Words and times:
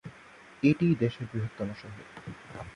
এটিই 0.63 0.95
দেশের 0.95 1.25
বৃহত্তম 1.31 1.69
শহর। 1.73 2.01